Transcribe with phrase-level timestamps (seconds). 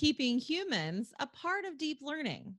[0.00, 2.54] keeping humans a part of deep learning.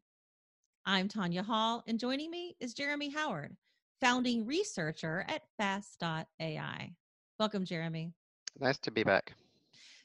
[0.86, 3.58] I'm Tanya Hall, and joining me is Jeremy Howard,
[4.00, 6.94] founding researcher at Fast.ai.
[7.40, 8.14] Welcome, Jeremy.
[8.60, 9.34] Nice to be back.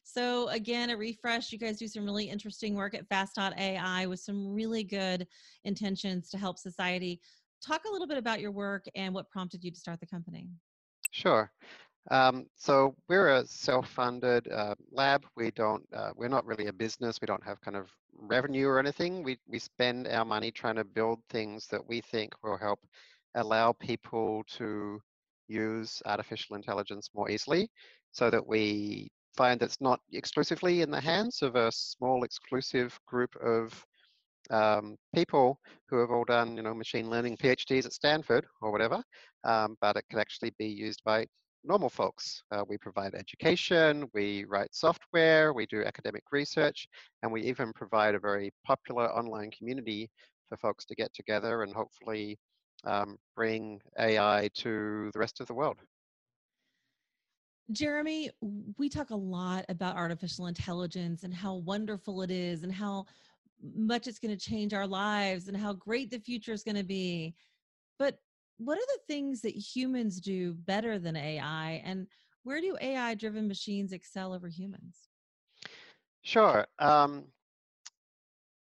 [0.02, 1.52] So, again, a refresh.
[1.52, 5.26] You guys do some really interesting work at Fast.ai with some really good
[5.64, 7.21] intentions to help society.
[7.62, 10.48] Talk a little bit about your work and what prompted you to start the company.
[11.10, 11.53] Sure.
[12.10, 15.24] Um, so we're a self-funded uh, lab.
[15.36, 17.18] We don't, uh, we're not really a business.
[17.20, 19.23] We don't have kind of revenue or anything.
[19.23, 22.80] We we spend our money trying to build things that we think will help
[23.34, 25.00] allow people to
[25.48, 27.70] use artificial intelligence more easily,
[28.12, 32.98] so that we find that it's not exclusively in the hands of a small exclusive
[33.06, 33.84] group of
[34.50, 39.02] um, people who have all done, you know, machine learning PhDs at Stanford or whatever,
[39.45, 41.27] um, but it can actually be used by
[41.66, 42.43] normal folks.
[42.51, 46.89] Uh, we provide education, we write software, we do academic research,
[47.23, 50.09] and we even provide a very popular online community
[50.48, 52.39] for folks to get together and hopefully
[52.84, 55.77] um, bring AI to the rest of the world.
[57.72, 58.31] Jeremy,
[58.78, 63.06] we talk a lot about artificial intelligence and how wonderful it is and how
[63.75, 66.84] much it's going to change our lives and how great the future is going to
[66.84, 67.34] be.
[67.98, 68.19] But
[68.59, 72.07] what are the things that humans do better than AI, and
[72.43, 75.09] where do AI driven machines excel over humans?
[76.23, 76.67] Sure.
[76.79, 77.25] Um,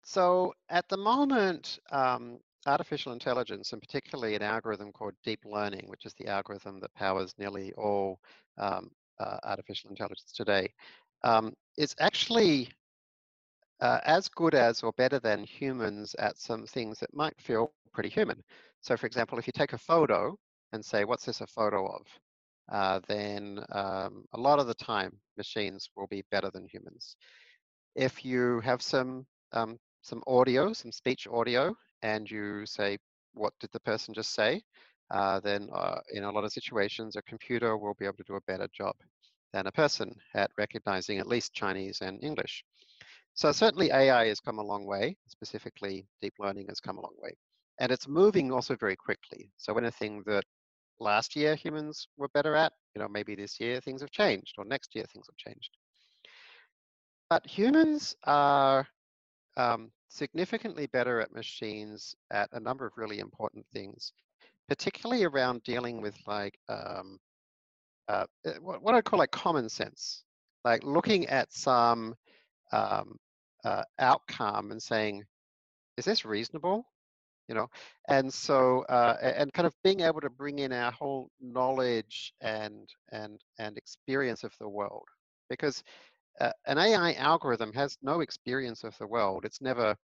[0.03, 6.05] so at the moment, um, artificial intelligence, and particularly an algorithm called deep learning, which
[6.05, 8.19] is the algorithm that powers nearly all
[8.57, 10.73] um, uh, artificial intelligence today,
[11.23, 12.69] um, is actually
[13.81, 18.09] uh, as good as or better than humans at some things that might feel pretty
[18.09, 18.41] human.
[18.81, 20.35] So for example, if you take a photo
[20.73, 22.05] and say, what's this a photo of?
[22.71, 27.15] Uh, then um, a lot of the time, machines will be better than humans.
[27.95, 32.97] If you have some um, some audio, some speech audio, and you say,
[33.33, 34.61] what did the person just say?
[35.09, 38.35] Uh, then uh, in a lot of situations, a computer will be able to do
[38.35, 38.95] a better job
[39.53, 42.63] than a person at recognizing at least Chinese and English.
[43.35, 47.15] So certainly AI has come a long way, specifically deep learning has come a long
[47.19, 47.35] way.
[47.79, 49.51] And it's moving also very quickly.
[49.57, 50.45] So anything that
[51.01, 54.63] last year humans were better at, you know, maybe this year things have changed or
[54.63, 55.69] next year things have changed.
[57.29, 58.87] But humans are
[59.57, 64.13] um, significantly better at machines at a number of really important things,
[64.69, 67.19] particularly around dealing with like um,
[68.07, 70.23] uh, eh, what, what I call like common sense,
[70.63, 72.15] like looking at some
[72.71, 73.17] um,
[73.65, 75.25] uh, outcome and saying,
[75.97, 76.85] is this reasonable?
[77.49, 77.67] You know,
[78.09, 82.89] and so uh, and kind of being able to bring in our whole knowledge and
[83.11, 85.05] and and experience of the world,
[85.49, 85.83] because
[86.41, 89.45] uh, an AI algorithm has no experience of the world.
[89.45, 89.95] It's never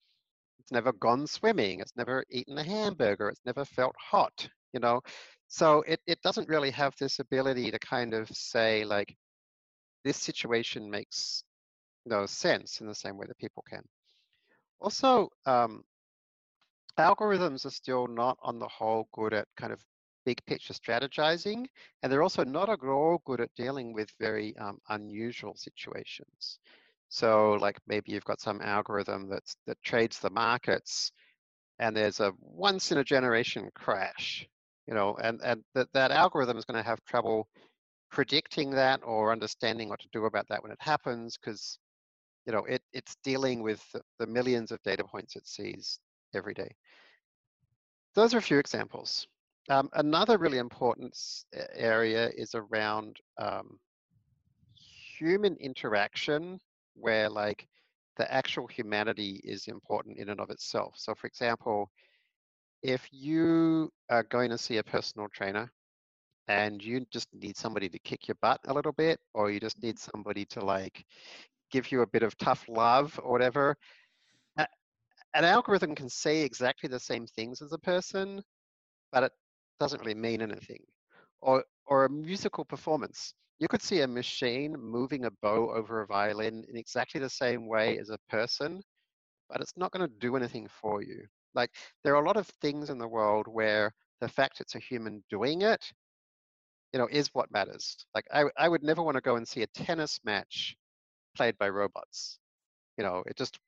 [0.61, 1.81] it's never gone swimming.
[1.81, 3.29] It's never eaten a hamburger.
[3.31, 4.49] It's never felt hot.
[4.73, 5.03] You know,
[5.49, 9.17] so it it doesn't really have this ability to kind of say like,
[10.05, 11.45] this situation makes
[12.11, 13.83] no sense in the same way that people can.
[14.81, 15.83] Also, um,
[16.99, 19.81] algorithms are still not on the whole good at kind of
[20.25, 21.67] big picture strategizing,
[22.03, 26.59] and they're also not at all good at dealing with very um, unusual situations.
[27.09, 31.11] So like maybe you've got some algorithm that's, that trades the markets
[31.81, 34.47] and there's a once in a generation crash,
[34.87, 37.49] you know, and, and that, that algorithm is going to have trouble
[38.11, 41.79] predicting that or understanding what to do about that when it happens because
[42.47, 43.83] you know, it, it's dealing with
[44.19, 45.99] the millions of data points it sees
[46.35, 46.71] every day.
[48.15, 49.27] Those are a few examples.
[49.69, 51.17] Um, another really important
[51.75, 53.79] area is around um,
[55.19, 56.59] human interaction,
[56.95, 57.69] where like
[58.17, 60.95] the actual humanity is important in and of itself.
[60.97, 61.91] So, for example,
[62.83, 65.71] if you are going to see a personal trainer
[66.49, 69.81] and you just need somebody to kick your butt a little bit, or you just
[69.83, 71.05] need somebody to like
[71.71, 73.77] give you a bit of tough love or whatever.
[75.33, 78.43] An algorithm can say exactly the same things as a person,
[79.13, 79.33] but it
[79.79, 80.83] doesn't really mean anything.
[81.41, 83.35] Or, or a musical performance.
[83.61, 87.69] You could see a machine moving a bow over a violin in exactly the same
[87.69, 88.83] way as a person,
[89.49, 91.25] but it's not going to do anything for you.
[91.55, 91.71] Like,
[92.03, 95.23] there are a lot of things in the world where the fact it's a human
[95.31, 95.85] doing it,
[96.93, 97.97] you know, is what matters.
[98.15, 100.75] Like, I, I would never want to go and see a tennis match
[101.37, 102.39] played by robots.
[102.99, 103.59] You know, it just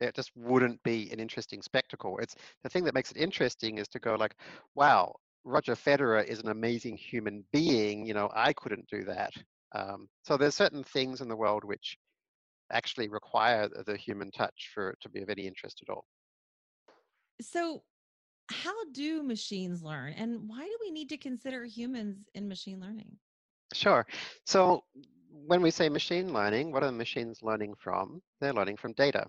[0.00, 2.18] it just wouldn't be an interesting spectacle.
[2.18, 4.34] It's the thing that makes it interesting is to go like,
[4.74, 5.14] wow,
[5.44, 8.04] Roger Federer is an amazing human being.
[8.04, 9.32] You know, I couldn't do that.
[9.74, 11.96] Um, so there's certain things in the world which
[12.72, 16.04] actually require the human touch for it to be of any interest at all.
[17.40, 17.82] So,
[18.50, 23.16] how do machines learn and why do we need to consider humans in machine learning?
[23.72, 24.06] Sure.
[24.44, 24.84] So
[25.32, 28.22] when we say machine learning, what are the machines learning from?
[28.40, 29.26] They're learning from data.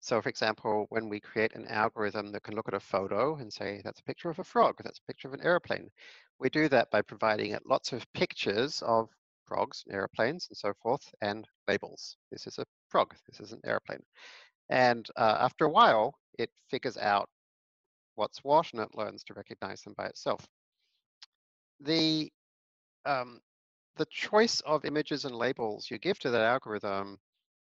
[0.00, 3.52] So for example, when we create an algorithm that can look at a photo and
[3.52, 5.90] say, that's a picture of a frog, that's a picture of an airplane,
[6.38, 9.10] we do that by providing it lots of pictures of
[9.44, 12.16] frogs, airplanes, and so forth, and labels.
[12.30, 14.02] This is a frog, this is an airplane.
[14.68, 17.28] And uh, after a while, it figures out
[18.14, 20.46] what's what and it learns to recognize them by itself.
[21.80, 22.30] The,
[23.06, 23.40] um,
[23.98, 27.18] the choice of images and labels you give to that algorithm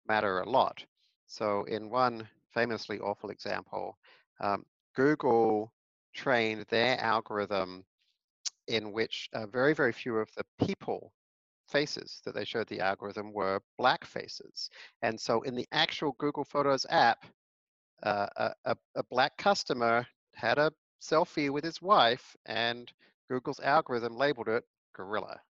[0.06, 0.84] matter a lot.
[1.26, 3.98] So in one famously awful example,
[4.40, 4.64] um,
[4.94, 5.72] Google
[6.14, 7.84] trained their algorithm
[8.68, 11.12] in which uh, very, very few of the people
[11.68, 14.70] faces that they showed the algorithm were black faces.
[15.02, 17.24] And so in the actual Google Photos app,
[18.02, 18.26] uh,
[18.64, 22.92] a, a, black customer had a selfie with his wife and
[23.30, 25.40] Google's algorithm labeled it gorilla.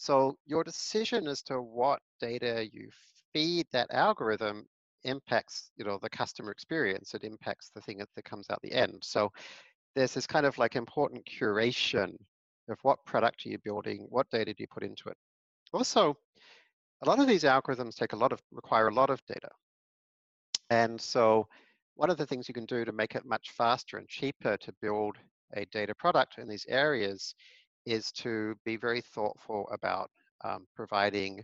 [0.00, 2.88] So your decision as to what data you
[3.32, 4.64] feed that algorithm
[5.02, 7.14] impacts, you know, the customer experience.
[7.14, 9.02] It impacts the thing that comes out the end.
[9.02, 9.32] So
[9.96, 12.14] there's this kind of like important curation
[12.68, 15.16] of what product are you building, what data do you put into it.
[15.72, 16.16] Also,
[17.02, 19.48] a lot of these algorithms take a lot of require a lot of data.
[20.70, 21.48] And so
[21.96, 24.72] one of the things you can do to make it much faster and cheaper to
[24.80, 25.16] build
[25.56, 27.34] a data product in these areas
[27.90, 30.10] is to be very thoughtful about
[30.44, 31.42] um, providing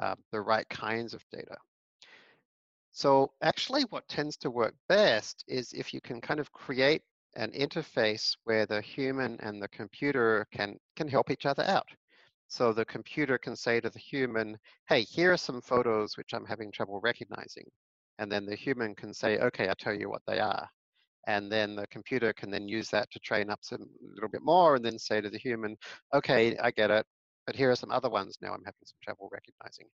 [0.00, 1.56] uh, the right kinds of data.
[2.92, 7.02] So actually what tends to work best is if you can kind of create
[7.34, 11.88] an interface where the human and the computer can, can help each other out.
[12.48, 14.56] So the computer can say to the human,
[14.88, 17.66] hey, here are some photos which I'm having trouble recognizing.
[18.18, 20.66] And then the human can say, okay, I'll tell you what they are.
[21.26, 24.42] And then the computer can then use that to train up some a little bit
[24.42, 25.76] more and then say to the human,
[26.14, 27.04] okay, I get it,
[27.46, 29.86] but here are some other ones now I'm having some trouble recognizing.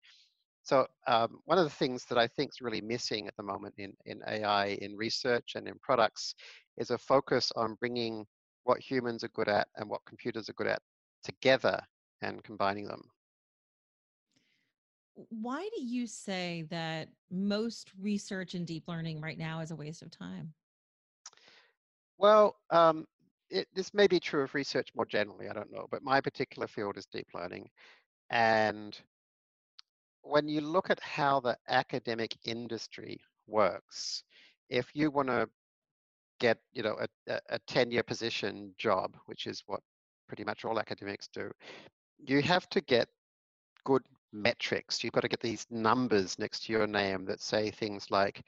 [0.62, 3.74] So um, one of the things that I think is really missing at the moment
[3.78, 6.34] in, in AI, in research and in products,
[6.76, 8.26] is a focus on bringing
[8.64, 10.80] what humans are good at and what computers are good at
[11.24, 11.80] together
[12.22, 13.02] and combining them
[15.28, 20.02] why do you say that most research in deep learning right now is a waste
[20.02, 20.52] of time?
[22.20, 23.06] Well, um,
[23.48, 26.68] it, this may be true of research more generally, I don't know, but my particular
[26.68, 27.70] field is deep learning.
[28.28, 28.94] And
[30.20, 34.22] when you look at how the academic industry works,
[34.68, 35.48] if you want to
[36.40, 39.80] get, you know, a, a tenure position job, which is what
[40.28, 41.50] pretty much all academics do,
[42.18, 43.08] you have to get
[43.84, 45.02] good metrics.
[45.02, 48.42] You've got to get these numbers next to your name that say things like,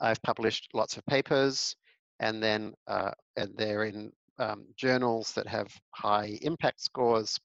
[0.00, 1.76] I've published lots of papers,
[2.20, 7.38] and then uh, and they're in um, journals that have high impact scores.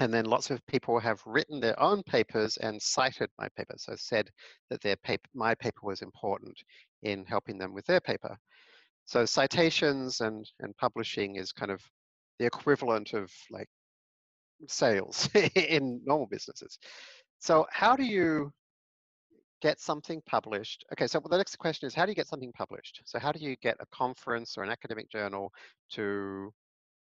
[0.00, 3.94] And then lots of people have written their own papers and cited my paper, so
[3.96, 4.30] said
[4.70, 6.56] that their paper, my paper was important
[7.02, 8.36] in helping them with their paper.
[9.06, 11.80] So citations and, and publishing is kind of
[12.38, 13.68] the equivalent of like
[14.68, 16.78] sales in normal businesses.
[17.40, 18.52] So how do you
[19.60, 20.84] get something published?
[20.92, 23.02] Okay, so the next question is how do you get something published?
[23.04, 25.52] So how do you get a conference or an academic journal
[25.92, 26.52] to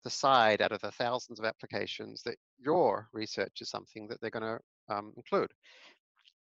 [0.03, 4.57] decide out of the thousands of applications that your research is something that they're going
[4.57, 5.51] to um, include?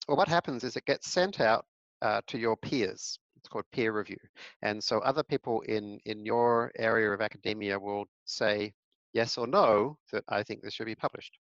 [0.08, 1.64] Well, what happens is it gets sent out
[2.02, 3.18] uh, to your peers.
[3.36, 4.18] It's called peer review.
[4.62, 8.72] And so other people in, in your area of academia will say,
[9.12, 11.38] yes or no, that I think this should be published.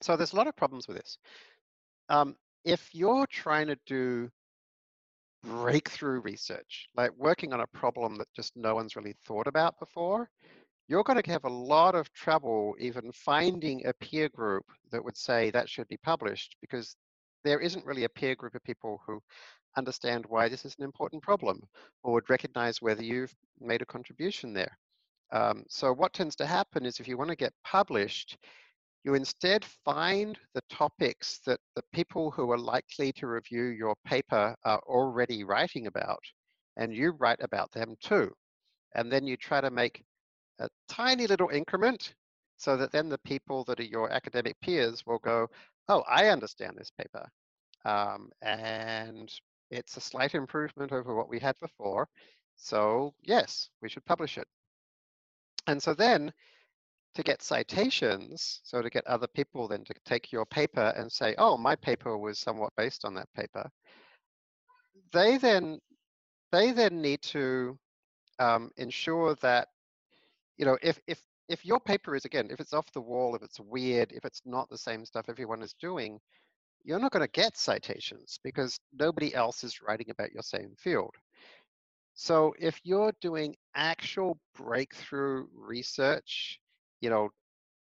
[0.00, 1.18] So there's a lot of problems with this.
[2.08, 4.30] Um, if you're trying to do
[5.42, 10.28] breakthrough research, like working on a problem that just no one's really thought about before,
[10.88, 15.16] you're going to have a lot of trouble even finding a peer group that would
[15.16, 16.94] say that should be published because
[17.44, 19.20] there isn't really a peer group of people who
[19.76, 21.60] understand why this is an important problem
[22.02, 24.76] or would recognize whether you've made a contribution there.
[25.32, 28.36] Um, so what tends to happen is if you want to get published,
[29.04, 34.54] you instead find the topics that the people who are likely to review your paper
[34.64, 36.22] are already writing about,
[36.76, 38.32] and you write about them too.
[38.94, 40.04] And then you try to make
[40.60, 42.14] a tiny little increment
[42.56, 45.48] so that then the people that are your academic peers will go,
[45.88, 47.26] oh, I understand this paper.
[47.84, 49.32] Um, and
[49.70, 52.06] it's a slight improvement over what we had before.
[52.56, 54.46] So yes, we should publish it.
[55.66, 56.32] And so then
[57.14, 61.34] to get citations, so to get other people then to take your paper and say,
[61.38, 63.68] oh, my paper was somewhat based on that paper,
[65.12, 65.78] they then
[66.50, 67.78] they then need to
[68.38, 69.68] um, ensure that
[70.56, 73.42] you know if if if your paper is again if it's off the wall if
[73.42, 76.18] it's weird if it's not the same stuff everyone is doing
[76.84, 81.14] you're not going to get citations because nobody else is writing about your same field.
[82.14, 86.58] So if you're doing actual breakthrough research
[87.02, 87.28] you know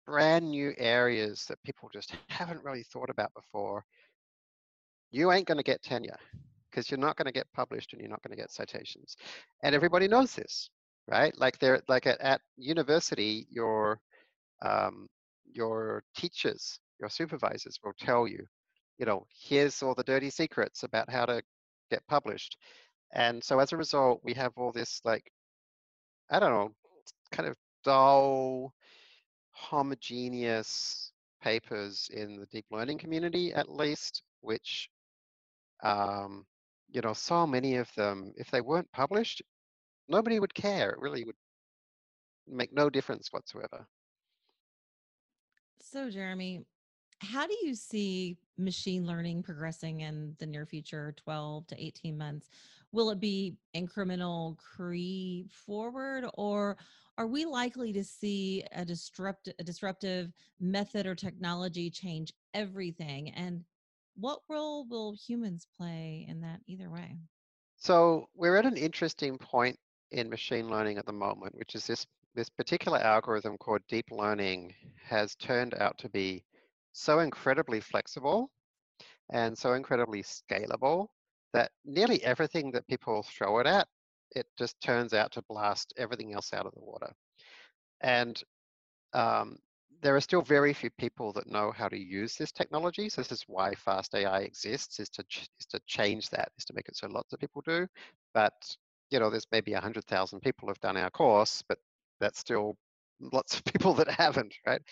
[0.07, 3.85] brand new areas that people just haven't really thought about before
[5.13, 6.19] you ain't going to get tenure
[6.71, 9.17] because you're not going to get published and you're not going to get citations.
[9.63, 10.71] And everybody knows this,
[11.07, 11.37] right?
[11.39, 14.01] Like they're like at, at university, your
[14.63, 15.09] um,
[15.53, 18.45] your teachers, your supervisors will tell you,
[18.99, 21.43] you know, here's all the dirty secrets about how to
[21.91, 22.57] get published.
[23.15, 25.31] And so as a result, we have all this like,
[26.31, 26.71] I don't know,
[27.33, 28.73] kind of dull,
[29.63, 34.91] homogeneous papers in the deep learning community, at least, which
[35.83, 36.47] um,
[36.91, 39.43] you know, so many of them, if they weren't published,
[40.09, 40.91] nobody would care.
[40.91, 41.37] It really would
[42.47, 43.87] make no difference whatsoever.
[45.81, 46.65] So, Jeremy,
[47.21, 52.49] how do you see machine learning progressing in the near future, 12 to 18 months?
[52.93, 56.77] Will it be incremental creep forward, or
[57.19, 63.31] are we likely to see a disruptive, a disruptive method or technology change everything?
[63.31, 63.65] And
[64.15, 67.19] what role will humans play in that either way?
[67.77, 69.79] So we're at an interesting point
[70.11, 74.75] in machine learning at the moment, which is this this particular algorithm called deep learning
[75.03, 76.47] has turned out to be
[76.93, 78.51] so incredibly flexible
[79.31, 81.09] and so incredibly scalable
[81.53, 83.89] that nearly everything that people throw it at,
[84.37, 87.13] it just turns out to blast everything else out of the water.
[88.03, 88.43] And
[89.15, 89.59] um,
[90.03, 93.09] there are still very few people that know how to use this technology.
[93.09, 95.25] So this is why Fast AI exists, is to
[95.61, 97.87] is to change that, is to make it so lots of people do.
[98.35, 98.55] But
[99.11, 101.79] you know, there's maybe hundred thousand people have done our course, but
[102.21, 102.77] that's still
[103.21, 104.83] lots of people that haven't, right?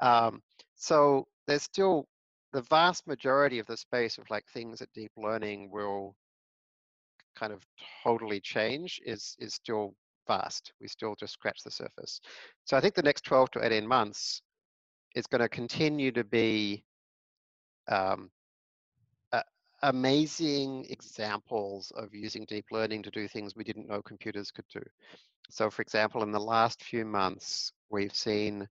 [0.00, 0.42] Um,
[0.76, 2.06] so there's still
[2.52, 6.14] the vast majority of the space of like things that deep learning will
[7.44, 7.66] kind of
[8.02, 9.94] totally change is is still
[10.26, 10.72] vast.
[10.80, 12.20] We still just scratch the surface.
[12.64, 14.40] So I think the next 12 to 18 months
[15.14, 16.84] is going to continue to be
[17.88, 18.30] um,
[19.82, 24.82] amazing examples of using deep learning to do things we didn't know computers could do.
[25.50, 28.66] So for example, in the last few months, we've seen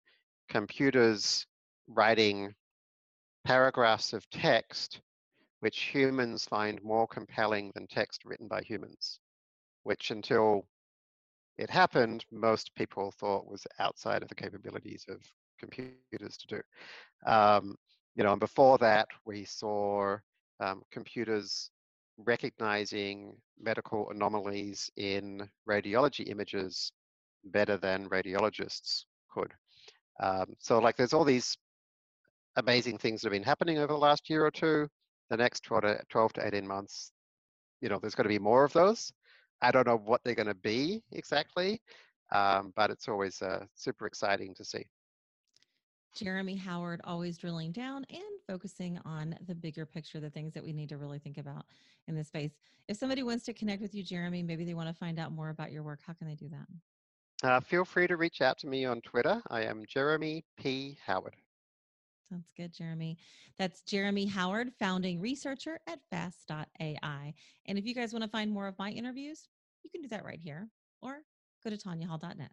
[0.49, 1.45] computers
[1.87, 2.55] writing
[3.45, 5.01] paragraphs of text
[5.63, 9.21] which humans find more compelling than text written by humans,
[9.83, 10.67] which until
[11.57, 15.21] it happened, most people thought was outside of the capabilities of
[15.57, 16.61] computers to do.
[17.25, 17.77] Um,
[18.13, 20.17] you know, and before that, we saw
[20.59, 21.69] um, computers
[22.17, 26.91] recognizing medical anomalies in radiology images
[27.45, 29.53] better than radiologists could.
[30.21, 31.57] Um, so like there's all these
[32.57, 34.89] amazing things that have been happening over the last year or two.
[35.33, 37.11] The next 12 to, 12 to 18 months,
[37.81, 39.11] you know, there's going to be more of those.
[39.63, 41.81] I don't know what they're going to be exactly,
[42.31, 44.85] um, but it's always uh, super exciting to see.
[46.15, 50.71] Jeremy Howard always drilling down and focusing on the bigger picture, the things that we
[50.71, 51.65] need to really think about
[52.07, 52.51] in this space.
[52.87, 55.49] If somebody wants to connect with you, Jeremy, maybe they want to find out more
[55.49, 57.47] about your work, how can they do that?
[57.49, 59.41] Uh, feel free to reach out to me on Twitter.
[59.49, 60.99] I am Jeremy P.
[61.03, 61.35] Howard.
[62.29, 63.17] Sounds good, Jeremy.
[63.57, 67.33] That's Jeremy Howard, founding researcher at fast.ai.
[67.65, 69.47] And if you guys want to find more of my interviews,
[69.83, 70.69] you can do that right here
[71.01, 71.19] or
[71.63, 72.51] go to tanyahall.net.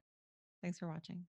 [0.62, 1.26] Thanks for watching.